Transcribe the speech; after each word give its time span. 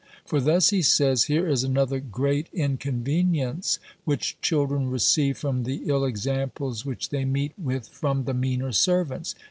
For 0.25 0.41
thus 0.41 0.71
he 0.71 0.81
says, 0.81 1.25
"Here 1.25 1.47
is 1.47 1.63
another 1.63 1.99
great 1.99 2.47
inconvenience, 2.51 3.77
which 4.03 4.35
children 4.41 4.89
receive 4.89 5.37
from 5.37 5.63
the 5.63 5.83
ill 5.85 6.05
examples 6.05 6.83
which 6.87 7.09
they 7.09 7.23
meet 7.23 7.53
with 7.55 7.87
from 7.87 8.23
the 8.23 8.33
meaner 8.33 8.71
servants. 8.71 9.35